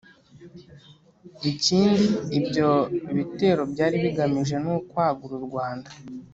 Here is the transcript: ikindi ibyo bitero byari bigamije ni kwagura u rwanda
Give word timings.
ikindi 1.51 2.05
ibyo 2.39 2.69
bitero 3.15 3.61
byari 3.71 3.95
bigamije 4.03 4.55
ni 4.63 4.71
kwagura 4.89 5.33
u 5.39 5.43
rwanda 5.47 5.89